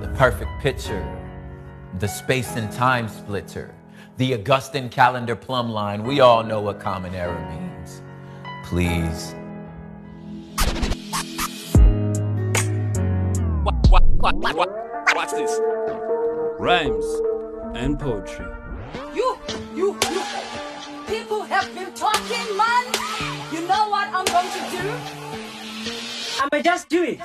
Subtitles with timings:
[0.00, 1.04] The perfect picture,
[1.98, 3.74] the space and time splitter,
[4.16, 6.02] the Augustan calendar plumb line.
[6.04, 8.02] We all know what common era means.
[8.64, 9.34] Please.
[15.14, 15.60] Watch this.
[16.58, 17.04] Rhymes
[17.74, 18.46] and poetry.
[18.94, 19.39] You, you, you.
[21.10, 22.84] People have been talking, man.
[23.52, 24.92] You know what I'm going to do?
[26.40, 27.20] I'ma just do it.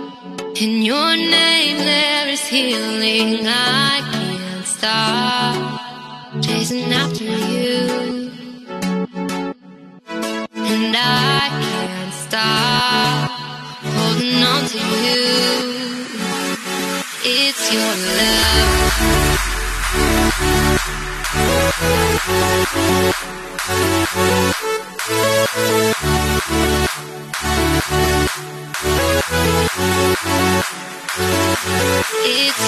[0.61, 3.47] In your name there is healing.
[3.47, 8.31] I can't stop chasing after you.
[10.55, 13.31] And I can't stop
[13.95, 15.23] holding on to you.
[17.23, 18.68] It's your love.
[22.61, 22.67] It's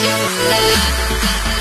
[0.04, 1.61] your It's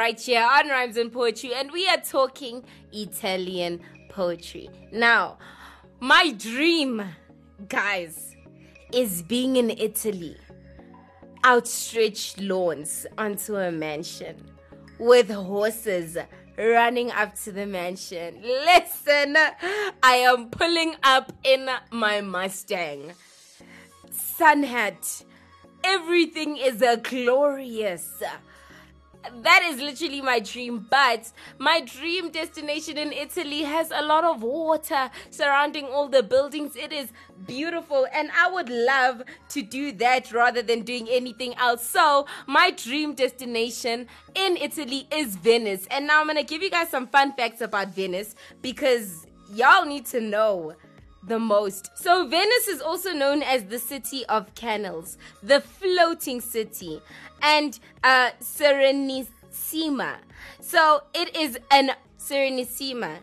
[0.00, 4.70] right here on Rhymes and Poetry, and we are talking Italian poetry.
[4.90, 5.36] Now,
[6.00, 7.04] my dream,
[7.68, 8.34] guys,
[8.94, 10.38] is being in Italy,
[11.44, 14.36] outstretched lawns onto a mansion
[14.98, 16.16] with horses
[16.56, 18.40] running up to the mansion.
[18.42, 19.36] Listen,
[20.02, 23.12] I am pulling up in my Mustang.
[24.10, 25.24] Sun hat.
[25.84, 28.22] Everything is a glorious
[29.42, 34.42] that is literally my dream but my dream destination in italy has a lot of
[34.42, 36.76] water surrounding all the buildings.
[36.76, 37.12] It is
[37.46, 41.86] beautiful and i would love to do that rather than doing anything else.
[41.86, 45.86] So my dream destination in italy is venice.
[45.90, 50.06] And now i'm gonna give you guys some fun facts about venice because y'all need
[50.06, 50.74] to know
[51.22, 51.96] the most.
[51.96, 57.00] So, Venice is also known as the city of canals, the floating city,
[57.42, 60.16] and uh, Serenissima.
[60.60, 63.18] So, it is an Serenissima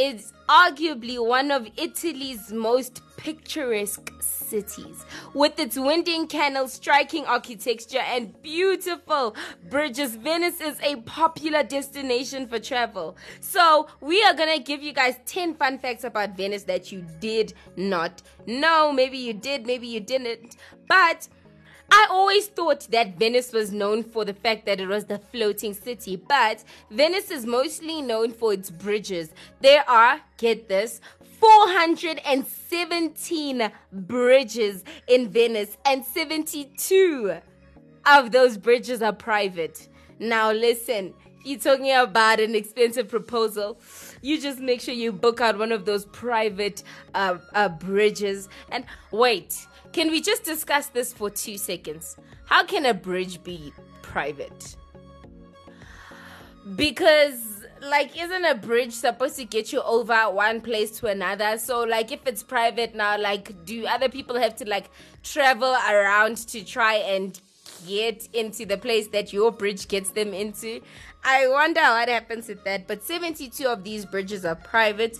[0.00, 5.04] is arguably one of Italy's most picturesque cities,
[5.34, 9.36] with its winding canals, striking architecture, and beautiful
[9.68, 10.16] bridges.
[10.16, 13.16] Venice is a popular destination for travel.
[13.40, 17.52] So, we are gonna give you guys 10 fun facts about Venice that you did
[17.76, 18.90] not know.
[18.92, 20.56] Maybe you did, maybe you didn't,
[20.88, 21.28] but
[21.92, 25.74] I always thought that Venice was known for the fact that it was the floating
[25.74, 29.30] city, but Venice is mostly known for its bridges.
[29.60, 31.00] There are, get this,
[31.40, 37.38] 417 bridges in Venice, and 72
[38.06, 39.88] of those bridges are private.
[40.18, 41.12] Now, listen,
[41.44, 43.80] you're talking about an expensive proposal,
[44.20, 46.84] you just make sure you book out one of those private
[47.14, 48.48] uh, uh, bridges.
[48.70, 52.16] And wait, can we just discuss this for two seconds?
[52.46, 53.72] How can a bridge be
[54.02, 54.76] private?
[56.76, 61.58] Because, like, isn't a bridge supposed to get you over one place to another?
[61.58, 64.90] So, like, if it's private now, like, do other people have to, like,
[65.22, 67.40] travel around to try and
[67.86, 70.80] get into the place that your bridge gets them into?
[71.24, 72.86] I wonder what happens with that.
[72.86, 75.18] But 72 of these bridges are private.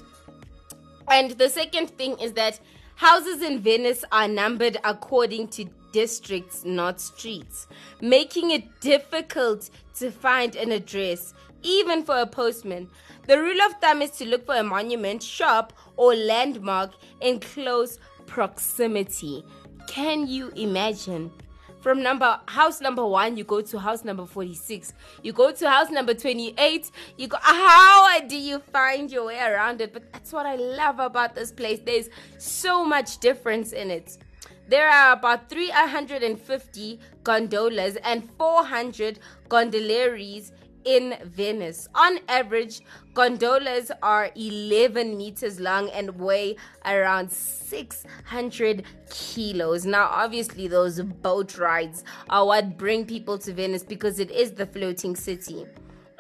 [1.08, 2.60] And the second thing is that
[3.00, 7.66] Houses in Venice are numbered according to districts, not streets,
[8.02, 12.90] making it difficult to find an address, even for a postman.
[13.26, 16.92] The rule of thumb is to look for a monument, shop, or landmark
[17.23, 19.47] in close proximity.
[19.88, 21.33] Can you imagine?
[21.80, 24.92] From number house number one, you go to house number 46.
[25.22, 26.90] You go to house number 28.
[27.16, 29.92] You go, how do you find your way around it?
[29.92, 31.80] But that's what I love about this place.
[31.84, 34.18] There's so much difference in it.
[34.68, 39.18] There are about 350 gondolas and 400
[39.49, 40.49] gondolieri
[40.84, 41.88] in Venice.
[41.94, 42.80] On average,
[43.14, 49.84] gondolas are 11 meters long and weigh around 600 kilos.
[49.84, 54.66] Now, obviously, those boat rides are what bring people to Venice because it is the
[54.66, 55.66] floating city.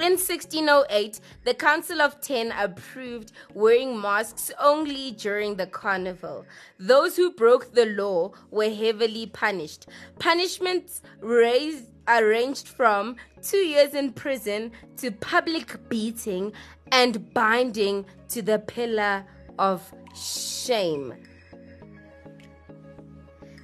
[0.00, 6.46] In 1608, the Council of Ten approved wearing masks only during the carnival.
[6.78, 9.88] Those who broke the law were heavily punished.
[10.18, 16.52] Punishments raised ranged from two years in prison to public beating
[16.92, 19.24] and binding to the pillar
[19.58, 21.14] of shame.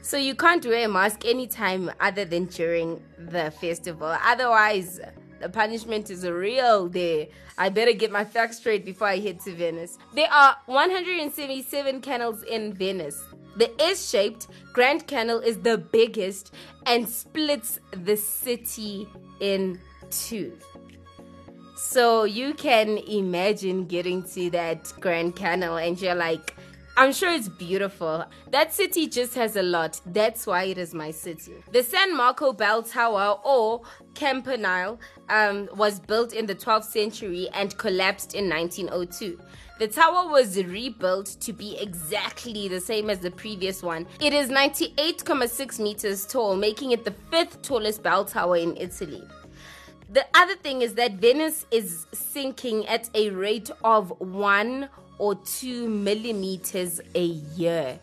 [0.02, 4.16] So you can't wear a mask anytime other than during the festival.
[4.23, 5.00] Otherwise,
[5.40, 7.26] the punishment is real there.
[7.59, 9.99] I better get my facts straight before I head to Venice.
[10.14, 13.21] There are 177 canals in Venice.
[13.57, 19.09] The S shaped Grand Canal is the biggest and splits the city
[19.41, 20.59] in two.
[21.77, 26.56] So you can imagine getting to that Grand Canal and you're like,
[26.99, 28.25] I'm sure it's beautiful.
[28.53, 30.00] That city just has a lot.
[30.07, 31.53] That's why it is my city.
[31.71, 33.83] The San Marco Bell Tower or
[34.15, 34.99] Campanile
[35.29, 39.38] um, was built in the 12th century and collapsed in 1902.
[39.79, 44.07] The tower was rebuilt to be exactly the same as the previous one.
[44.19, 49.23] It is 98.6 meters tall, making it the fifth tallest bell tower in Italy.
[50.09, 54.88] The other thing is that Venice is sinking at a rate of one
[55.19, 57.99] or two millimeters a year.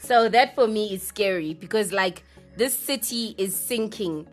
[0.00, 2.24] So that for me is scary because, like,
[2.56, 4.26] this city is sinking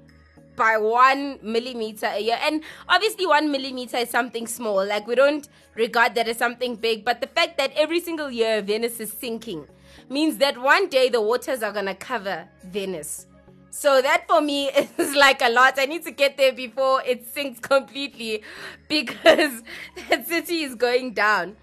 [0.55, 2.37] by one millimeter a year.
[2.41, 4.83] And obviously, one millimeter is something small.
[4.85, 7.05] Like, we don't regard that as something big.
[7.05, 9.67] But the fact that every single year Venice is sinking
[10.09, 13.27] means that one day the waters are going to cover Venice.
[13.69, 15.75] So that for me is like a lot.
[15.77, 18.43] I need to get there before it sinks completely
[18.87, 19.63] because
[20.09, 21.57] that city is going down.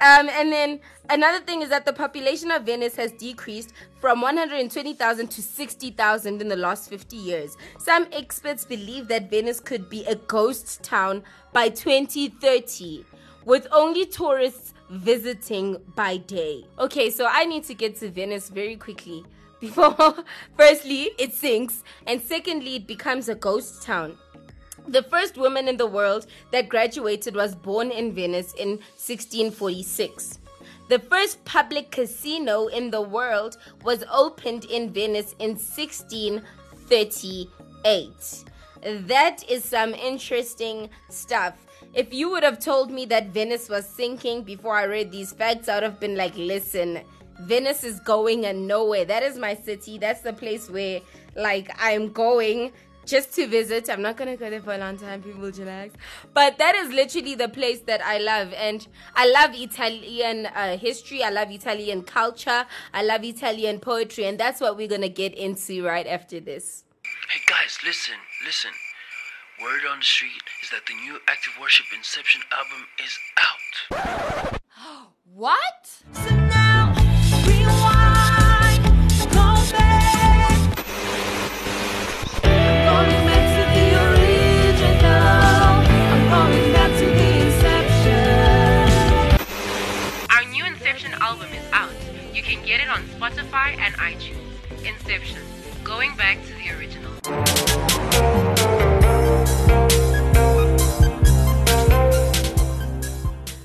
[0.00, 5.26] Um, and then another thing is that the population of Venice has decreased from 120,000
[5.26, 7.56] to 60,000 in the last 50 years.
[7.80, 13.04] Some experts believe that Venice could be a ghost town by 2030
[13.44, 16.64] with only tourists visiting by day.
[16.78, 19.24] Okay, so I need to get to Venice very quickly
[19.60, 20.24] before,
[20.56, 24.16] firstly, it sinks, and secondly, it becomes a ghost town.
[24.86, 30.38] The first woman in the world that graduated was born in Venice in 1646.
[30.88, 38.44] The first public casino in the world was opened in Venice in 1638.
[38.82, 41.66] That is some interesting stuff.
[41.92, 45.68] If you would have told me that Venice was sinking before I read these facts,
[45.68, 47.00] I would have been like, listen,
[47.40, 49.04] Venice is going and nowhere.
[49.04, 49.98] That is my city.
[49.98, 51.00] That's the place where
[51.36, 52.72] like I'm going
[53.08, 53.88] just to visit.
[53.88, 55.94] I'm not gonna go there for a long time, people relax.
[56.34, 58.52] But that is literally the place that I love.
[58.52, 64.38] And I love Italian uh, history, I love Italian culture, I love Italian poetry, and
[64.38, 66.84] that's what we're gonna get into right after this.
[67.30, 68.14] Hey guys, listen,
[68.44, 68.70] listen.
[69.60, 70.30] Word on the street
[70.62, 74.58] is that the new Active Worship Inception album is out.
[75.34, 76.02] What?
[76.12, 76.77] So now,
[92.68, 94.36] get it on Spotify and iTunes.
[94.86, 95.40] Inception,
[95.82, 97.10] going back to the original.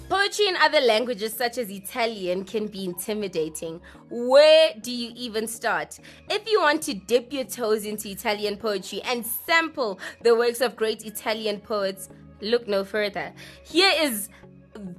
[0.07, 3.81] Poetry in other languages such as Italian can be intimidating.
[4.09, 5.99] Where do you even start?
[6.29, 10.77] If you want to dip your toes into Italian poetry and sample the works of
[10.77, 12.07] great Italian poets,
[12.39, 13.33] look no further.
[13.65, 14.29] Here is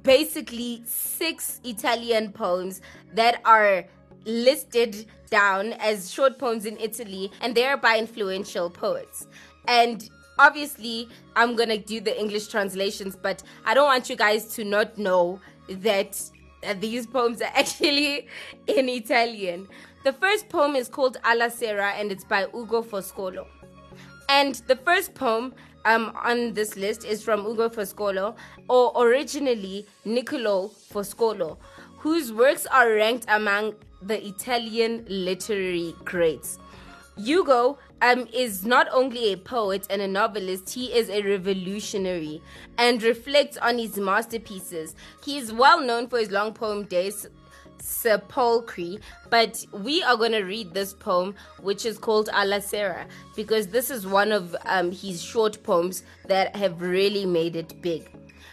[0.03, 2.81] basically six Italian poems
[3.13, 3.85] that are
[4.25, 9.27] listed down as short poems in Italy and they are by influential poets.
[9.67, 14.63] And obviously, I'm gonna do the English translations, but I don't want you guys to
[14.63, 15.39] not know
[15.69, 16.21] that
[16.63, 18.27] uh, these poems are actually
[18.67, 19.67] in Italian.
[20.03, 23.47] The first poem is called Alla Sera and it's by Ugo Foscolo.
[24.29, 25.53] And the first poem
[25.85, 28.35] um, on this list is from Ugo Foscolo,
[28.67, 31.57] or originally Niccolo Foscolo,
[31.97, 36.59] whose works are ranked among the Italian literary greats.
[37.17, 42.41] Hugo um, is not only a poet and a novelist, he is a revolutionary
[42.77, 44.95] and reflects on his masterpieces.
[45.23, 47.11] He is well known for his long poem Dei
[47.79, 53.67] Sepolcri, but we are going to read this poem, which is called Alla Sera, because
[53.67, 58.09] this is one of um, his short poems that have really made it big.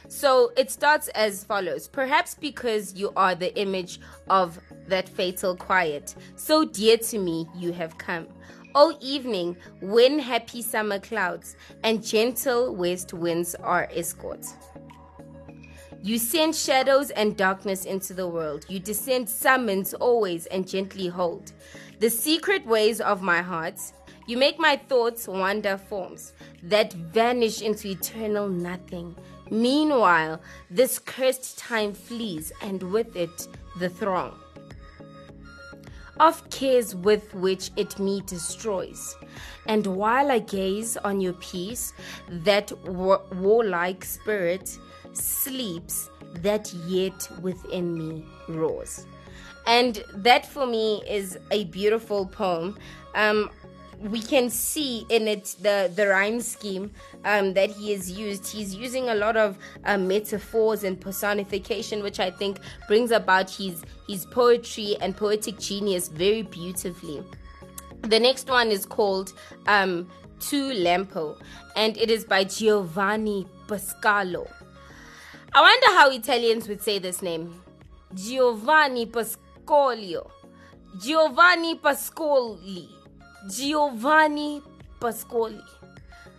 [0.09, 6.14] So it starts as follows Perhaps because you are the image of that fatal quiet,
[6.36, 8.26] so dear to me you have come.
[8.74, 14.46] O evening, when happy summer clouds and gentle west winds are escort.
[16.02, 18.64] You send shadows and darkness into the world.
[18.68, 21.52] You descend summons always and gently hold
[22.00, 23.78] the secret ways of my heart.
[24.26, 26.32] You make my thoughts wander forms
[26.64, 29.14] that vanish into eternal nothing.
[29.50, 33.46] Meanwhile, this cursed time flees, and with it
[33.78, 34.41] the throng
[36.21, 39.16] of cares with which it me destroys.
[39.66, 41.92] And while I gaze on your peace,
[42.28, 44.78] that war- warlike spirit
[45.12, 49.07] sleeps, that yet within me roars.
[49.66, 52.78] And that for me is a beautiful poem.
[53.14, 53.50] Um,
[54.11, 56.90] we can see in it the the rhyme scheme
[57.25, 58.47] um, that he has used.
[58.47, 63.82] He's using a lot of uh, metaphors and personification, which I think brings about his
[64.09, 67.23] his poetry and poetic genius very beautifully.
[68.02, 69.32] The next one is called
[69.66, 70.09] um,
[70.40, 71.40] Tu Lampo,
[71.76, 74.50] and it is by Giovanni Pascalo.
[75.54, 77.62] I wonder how Italians would say this name.
[78.14, 80.30] Giovanni Pascolio.
[80.99, 83.01] Giovanni Pascoli.
[83.49, 84.62] Giovanni
[85.00, 85.62] Pascoli.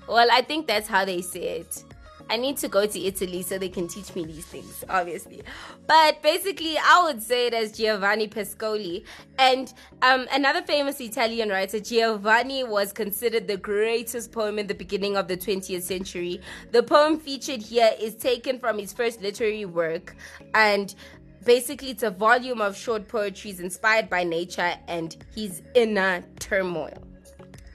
[0.08, 1.84] Well, I think that's how they say it.
[2.30, 5.44] I need to go to Italy so they can teach me these things, obviously.
[5.88, 9.04] But basically, I would say it as Giovanni Pescoli.
[9.38, 15.18] And um, another famous Italian writer, Giovanni, was considered the greatest poem in the beginning
[15.18, 16.42] of the 20th century.
[16.72, 20.16] The poem featured here is taken from his first literary work,
[20.54, 20.96] and
[21.46, 27.04] basically, it's a volume of short poetries inspired by nature and his inner turmoil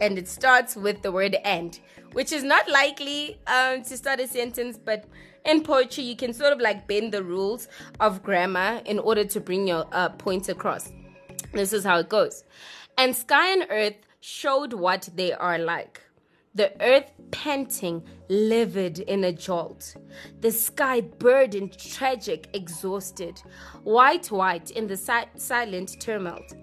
[0.00, 1.78] and it starts with the word and,
[2.12, 5.04] which is not likely um, to start a sentence, but
[5.44, 7.68] in poetry, you can sort of like bend the rules
[8.00, 10.92] of grammar in order to bring your uh, point across.
[11.52, 12.44] This is how it goes.
[12.96, 16.02] And sky and earth showed what they are like.
[16.58, 19.94] The earth panting, livid in a jolt.
[20.40, 23.40] The sky burdened, tragic, exhausted.
[23.84, 26.56] White, white in the si- silent tumult.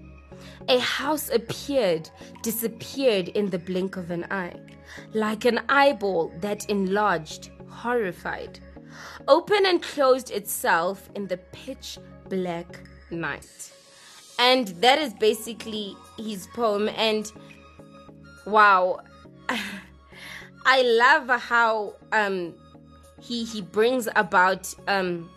[0.68, 2.10] A house appeared,
[2.44, 4.60] disappeared in the blink of an eye,
[5.14, 8.60] like an eyeball that enlarged, horrified,
[9.30, 12.82] opened and closed itself in the pitch black
[13.12, 13.72] night.
[14.40, 16.90] And that is basically his poem.
[16.90, 17.32] And
[18.46, 19.00] wow,
[20.66, 22.54] I love how um,
[23.22, 25.30] he he brings about um,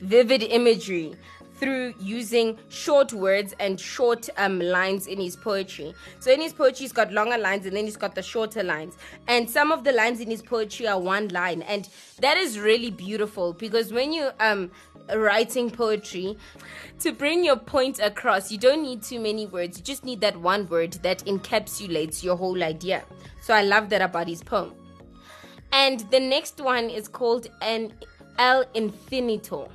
[0.00, 1.14] vivid imagery
[1.58, 5.92] through using short words and short um, lines in his poetry.
[6.20, 8.96] So in his poetry, he's got longer lines and then he's got the shorter lines.
[9.26, 11.88] And some of the lines in his poetry are one line, and
[12.20, 14.70] that is really beautiful because when you um
[15.16, 16.36] writing poetry
[17.00, 20.36] to bring your point across you don't need too many words you just need that
[20.36, 23.02] one word that encapsulates your whole idea
[23.40, 24.72] so i love that about his poem
[25.72, 27.92] and the next one is called an
[28.38, 29.68] el infinito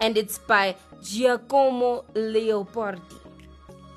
[0.00, 3.20] and it's by Giacomo Leopardi.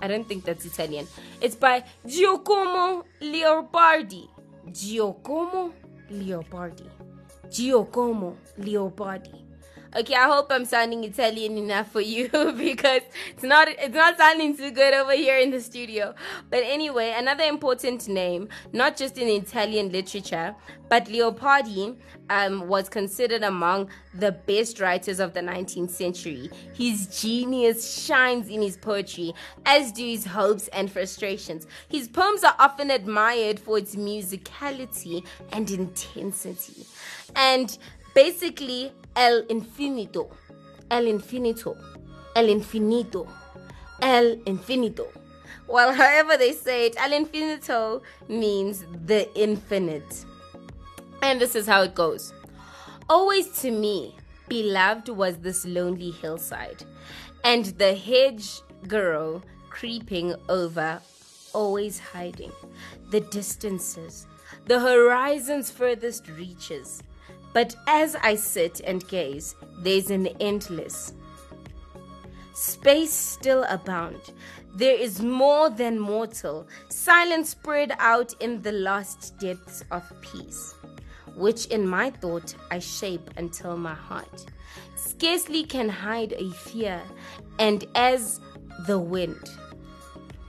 [0.01, 1.07] I don't think that's Italian.
[1.41, 4.27] It's by Giacomo Leopardi.
[4.71, 5.73] Giacomo
[6.11, 6.89] Leopardi.
[7.49, 9.46] Giacomo Leopardi.
[9.95, 14.55] Okay, I hope I'm sounding Italian enough for you because it's not it's not sounding
[14.57, 16.13] too good over here in the studio.
[16.49, 20.55] But anyway, another important name, not just in Italian literature,
[20.89, 21.95] but Leopardi
[22.29, 26.49] um, was considered among the best writers of the 19th century.
[26.73, 29.33] His genius shines in his poetry,
[29.65, 31.65] as do his hopes and frustrations.
[31.87, 36.85] His poems are often admired for its musicality and intensity.
[37.35, 37.77] And
[38.17, 40.29] basically el infinito,
[40.91, 41.75] el infinito,
[42.35, 43.27] el infinito,
[43.99, 45.07] el infinito.
[45.67, 50.25] Well, however they say it, el infinito means the infinite.
[51.23, 52.31] And this is how it goes.
[53.09, 54.15] Always to me,
[54.47, 56.83] beloved was this lonely hillside,
[57.43, 61.01] and the hedge girl creeping over,
[61.53, 62.51] always hiding
[63.09, 64.27] the distances,
[64.65, 67.01] the horizon's furthest reaches.
[67.57, 71.13] But as I sit and gaze, there's an endless
[72.53, 74.21] space still abound.
[74.75, 80.75] There is more than mortal, silence spread out in the last depths of peace,
[81.35, 84.45] which in my thought I shape until my heart
[84.95, 87.01] scarcely can hide a fear,
[87.57, 88.39] and as
[88.85, 89.49] the wind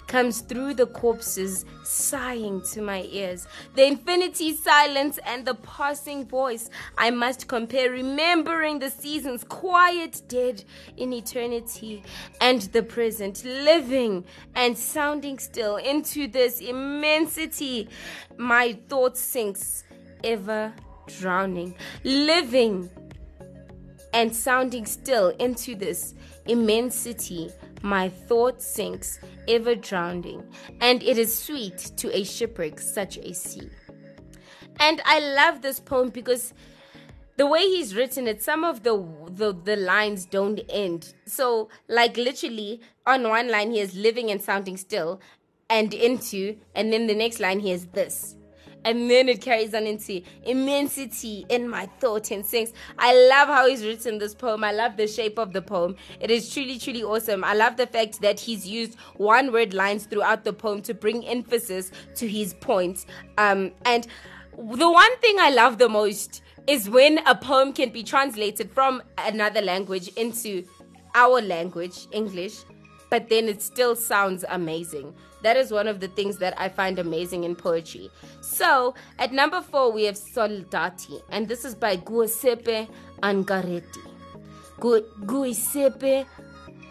[0.08, 3.46] comes through the corpses, sighing to my ears.
[3.74, 10.64] The infinity silence and the passing voice I must compare, remembering the seasons quiet, dead
[10.96, 12.02] in eternity,
[12.40, 14.24] and the present, living
[14.56, 17.88] and sounding still into this immensity.
[18.36, 19.84] My thought sinks,
[20.24, 20.72] ever
[21.06, 22.90] drowning, living
[24.12, 26.14] and sounding still into this
[26.46, 27.50] immensity
[27.82, 30.42] my thought sinks, ever drowning,
[30.80, 33.68] and it is sweet to a shipwreck such a sea.
[34.80, 36.54] And I love this poem because
[37.36, 41.14] the way he's written it, some of the, the the lines don't end.
[41.24, 45.20] So, like literally, on one line he is living and sounding still,
[45.70, 48.34] and into, and then the next line he is this
[48.88, 52.72] and then it carries on into immensity in my thought and sings.
[52.98, 54.64] I love how he's written this poem.
[54.64, 55.94] I love the shape of the poem.
[56.20, 57.44] It is truly, truly awesome.
[57.44, 61.26] I love the fact that he's used one word lines throughout the poem to bring
[61.26, 63.04] emphasis to his point.
[63.36, 64.06] Um, and
[64.56, 69.02] the one thing I love the most is when a poem can be translated from
[69.18, 70.64] another language into
[71.14, 72.60] our language, English,
[73.10, 75.14] but then it still sounds amazing.
[75.42, 78.10] That is one of the things that I find amazing in poetry.
[78.40, 82.88] So, at number four, we have Soldati, and this is by Giuseppe
[83.22, 84.02] Ungaretti.
[84.80, 86.26] Gu- Giuseppe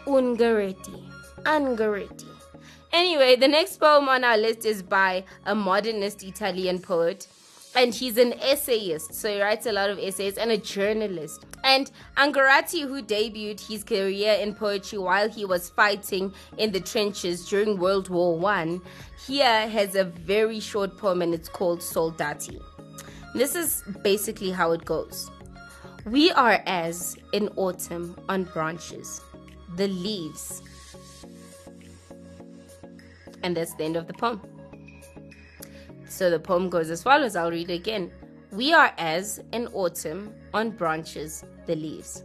[0.06, 1.10] Ungaretti.
[1.44, 2.26] Ungaretti.
[2.92, 7.26] Anyway, the next poem on our list is by a modernist Italian poet.
[7.76, 11.44] and he's an essayist, so he writes a lot of essays and a journalist.
[11.68, 17.46] And Ungaretti, who debuted his career in poetry while he was fighting in the trenches
[17.46, 18.80] during World War One,
[19.26, 22.58] here has a very short poem and it's called Soldati.
[23.34, 25.30] This is basically how it goes.
[26.06, 29.20] We are as in autumn on branches,
[29.76, 30.62] the leaves.
[33.42, 34.40] And that's the end of the poem.
[36.08, 37.36] So the poem goes as follows.
[37.36, 38.10] I'll read it again.
[38.52, 42.24] We are as in autumn on branches, the leaves.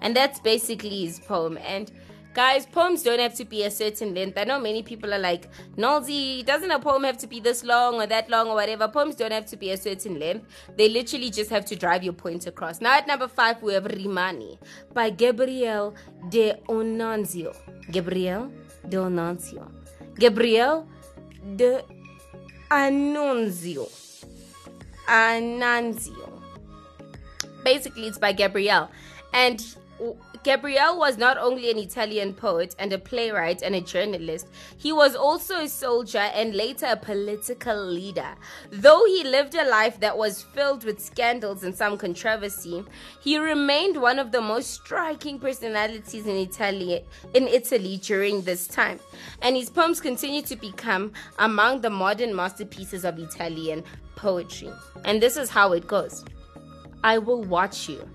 [0.00, 1.58] And that's basically his poem.
[1.58, 1.90] And
[2.32, 4.38] guys, poems don't have to be a certain length.
[4.38, 7.96] I know many people are like, Noelzii, doesn't a poem have to be this long
[7.96, 8.88] or that long or whatever?
[8.88, 10.46] Poems don't have to be a certain length.
[10.76, 12.80] They literally just have to drive your point across.
[12.80, 14.58] Now at number five, we have Rimani
[14.92, 15.94] by Gabriel
[16.30, 17.54] de Onanzio.
[17.90, 18.50] Gabriel
[18.88, 19.70] de Onanzio.
[20.18, 20.86] Gabriel
[21.56, 21.82] de
[22.70, 24.05] Annunzio.
[25.08, 26.42] Ananzio.
[27.64, 28.90] Basically, it's by Gabrielle.
[29.32, 29.64] And
[30.46, 35.16] Gabrielle was not only an Italian poet and a playwright and a journalist, he was
[35.16, 38.28] also a soldier and later a political leader.
[38.70, 42.84] Though he lived a life that was filled with scandals and some controversy,
[43.20, 47.04] he remained one of the most striking personalities in Italy,
[47.34, 49.00] in Italy during this time.
[49.42, 53.82] And his poems continue to become among the modern masterpieces of Italian
[54.14, 54.70] poetry.
[55.04, 56.24] And this is how it goes
[57.02, 58.08] I will watch you,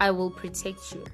[0.00, 1.04] I will protect you.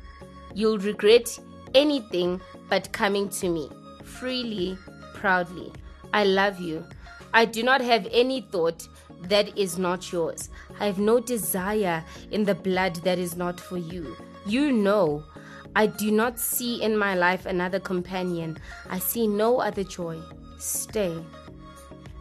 [0.55, 1.39] You'll regret
[1.75, 3.71] anything but coming to me
[4.05, 4.79] freely,
[5.15, 5.73] proudly.
[6.13, 6.85] I love you.
[7.35, 8.87] I do not have any thought
[9.23, 10.51] that is not yours.
[10.79, 14.17] I have no desire in the blood that is not for you.
[14.47, 15.25] You know,
[15.75, 18.59] I do not see in my life another companion.
[18.91, 20.21] I see no other joy.
[20.59, 21.17] Stay.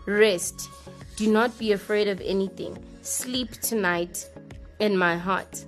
[0.06, 0.70] Rest.
[1.17, 2.84] Do not be afraid of anything.
[3.02, 4.30] Sleep tonight
[4.80, 5.65] in my heart.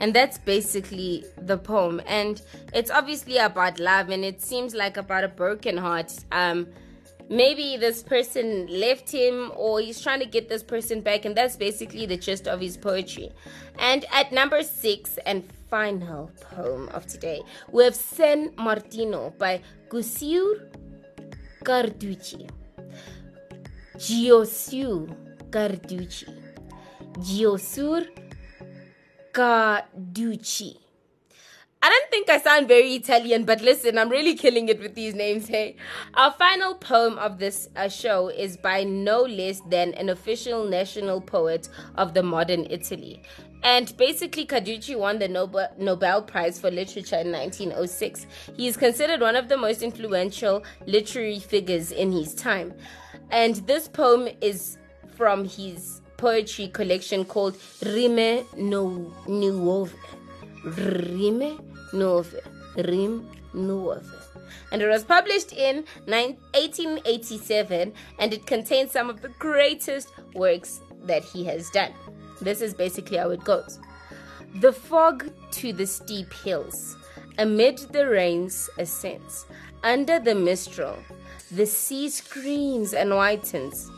[0.00, 2.00] And that's basically the poem.
[2.06, 2.40] And
[2.74, 6.12] it's obviously about love and it seems like about a broken heart.
[6.32, 6.68] Um,
[7.28, 11.24] maybe this person left him or he's trying to get this person back.
[11.24, 13.32] And that's basically the gist of his poetry.
[13.78, 20.68] And at number six and final poem of today, we have San Martino by Gusiur
[21.64, 22.48] Carducci.
[23.96, 25.08] Giosuè
[25.48, 26.26] Carducci.
[27.18, 28.25] Giosuè
[29.36, 30.78] Carducci.
[31.82, 35.14] I don't think I sound very Italian, but listen, I'm really killing it with these
[35.14, 35.76] names, hey.
[36.14, 41.20] Our final poem of this uh, show is by no less than an official national
[41.20, 43.22] poet of the modern Italy.
[43.62, 48.26] And basically, Carducci won the Nobel Prize for Literature in 1906.
[48.56, 52.72] He is considered one of the most influential literary figures in his time.
[53.30, 54.78] And this poem is
[55.14, 59.92] from his poetry collection called Rime no, Nuove.
[60.64, 61.58] Rime
[61.92, 62.34] Nuove.
[62.76, 64.04] Rime Nuove.
[64.72, 71.24] And it was published in 1887 and it contains some of the greatest works that
[71.24, 71.92] he has done.
[72.40, 73.78] This is basically how it goes.
[74.56, 76.96] The fog to the steep hills,
[77.38, 79.46] amid the rain's ascends,
[79.82, 80.96] under the mistral,
[81.50, 83.90] the sea screams and whitens.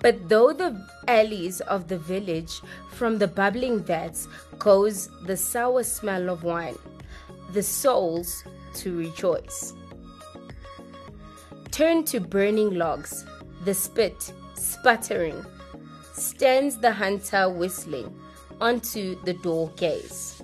[0.00, 2.60] But though the alleys of the village,
[2.90, 6.78] from the bubbling vats, cause the sour smell of wine,
[7.52, 9.74] the souls to rejoice.
[11.70, 13.26] Turn to burning logs,
[13.64, 15.44] the spit sputtering,
[16.14, 18.14] stands the hunter whistling,
[18.60, 20.42] onto the door gaze.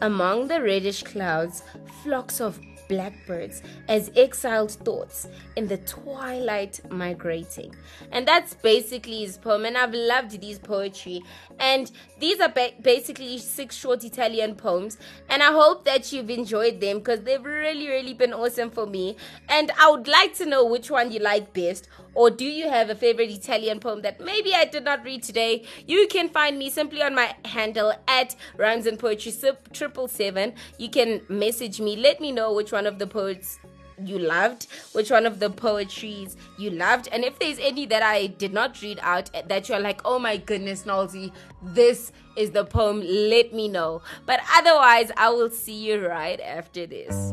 [0.00, 1.62] Among the reddish clouds,
[2.02, 7.74] flocks of blackbirds as exiled thoughts in the twilight migrating.
[8.12, 9.64] And that's basically his poem.
[9.64, 11.22] And I've loved these poetry.
[11.60, 14.98] And these are ba- basically six short Italian poems.
[15.28, 19.16] And I hope that you've enjoyed them because they've really, really been awesome for me.
[19.48, 21.88] And I would like to know which one you like best.
[22.18, 25.62] Or do you have a favorite Italian poem that maybe I did not read today?
[25.86, 29.32] You can find me simply on my handle at Rhymes and Poetry
[29.72, 30.54] triple seven.
[30.78, 31.94] You can message me.
[31.94, 33.60] Let me know which one of the poets
[34.04, 38.28] you loved, which one of the poetries you loved, and if there's any that I
[38.28, 43.00] did not read out that you're like, oh my goodness, Noelzii, this is the poem,
[43.00, 44.02] let me know.
[44.26, 47.32] But otherwise, I will see you right after this.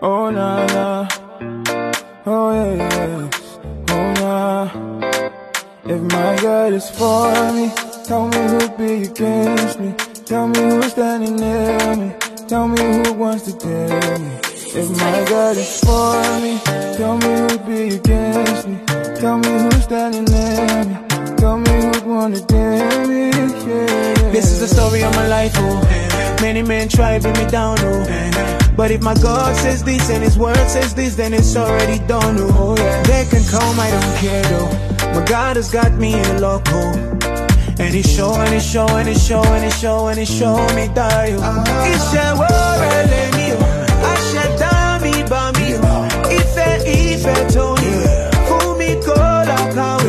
[0.00, 1.25] Oh, la, la.
[2.28, 3.30] Oh, yeah, yeah.
[3.90, 4.66] Oh, nah.
[5.84, 7.70] If my God is for me,
[8.04, 9.94] tell me who'd be against me.
[10.24, 12.12] Tell me who's standing near me.
[12.48, 14.38] Tell me who wants to kill me.
[14.42, 16.58] If my God is for me,
[16.96, 18.80] tell me who'd be against me.
[19.20, 21.36] Tell me who's standing near me.
[21.36, 23.30] Tell me who'd wanna dare me.
[23.30, 24.30] Yeah, yeah.
[24.32, 26.38] This is the story of my life, oh.
[26.42, 28.65] Many men try to bring me down, oh.
[28.76, 32.36] But if my God says this and His word says this, then it's already done,
[32.38, 32.74] oh.
[32.76, 33.02] yeah.
[33.04, 34.70] They can come, I don't care, though.
[35.18, 36.62] My God has got me in loco.
[36.74, 37.76] Oh.
[37.78, 41.64] And He's showing, He's showing, He's showing, He's showing, He's showing me that, oh.
[41.92, 43.64] Iṣẹ́ wọ́ọ̀rẹ́ lè ní o,
[44.12, 45.94] àṣẹ̀dá mi bá mi o.
[46.38, 48.14] Ìfẹ́ ìfẹ́ tó ní o,
[48.46, 49.16] fún mi kó
[49.50, 49.64] lọ́kàwé.
[49.66, 50.05] Iṣẹ́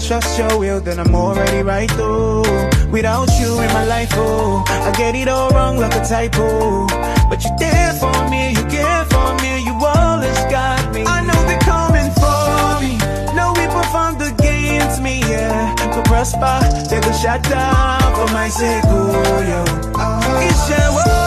[0.00, 2.42] trust your will, then I'm already right through.
[2.90, 6.86] Without you in my life, oh, I get it all wrong like a typo.
[7.28, 11.04] But you're there for me, you care for me, you always got me.
[11.06, 12.98] I know they're coming for me,
[13.36, 15.74] no weapon formed against me, yeah.
[15.94, 16.58] To prosper,
[16.88, 19.60] they go shut down for my sake, oh, yo.
[20.50, 21.19] Iṣẹ́ wọ́ọ̀rẹ́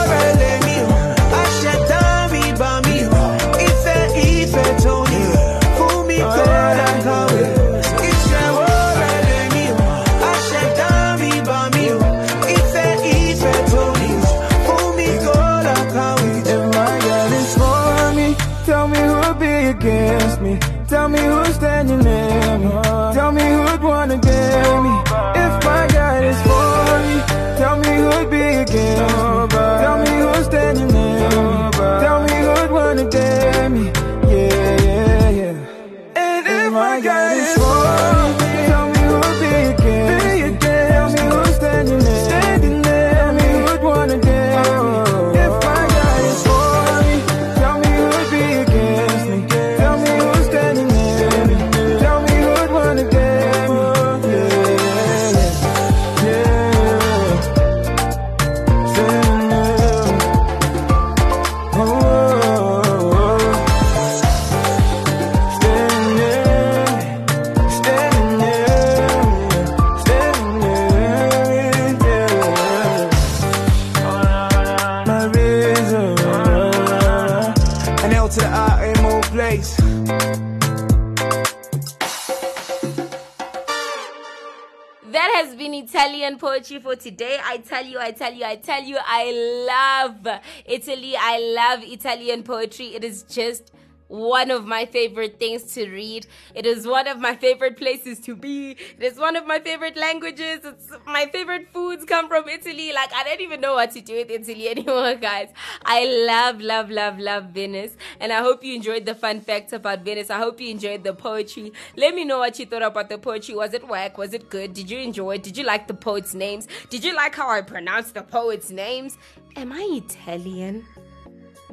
[86.63, 87.39] Poetry for today.
[87.43, 91.13] I tell you, I tell you, I tell you, I love Italy.
[91.19, 92.95] I love Italian poetry.
[92.95, 93.73] It is just
[94.07, 96.27] one of my favorite things to read.
[96.53, 98.71] It is one of my favorite places to be.
[98.71, 100.59] It is one of my favorite languages.
[100.63, 102.93] It's my favorite foods come from Italy.
[102.93, 105.49] Like I don't even know what to do with Italy anymore, guys.
[105.85, 107.97] I love, love, love, love Venice.
[108.19, 110.29] And I hope you enjoyed the fun facts about Venice.
[110.29, 111.73] I hope you enjoyed the poetry.
[111.97, 113.55] Let me know what you thought about the poetry.
[113.55, 114.17] Was it whack?
[114.17, 114.73] Was it good?
[114.73, 115.43] Did you enjoy it?
[115.43, 116.67] Did you like the poets' names?
[116.89, 119.17] Did you like how I pronounced the poets' names?
[119.55, 120.85] Am I Italian?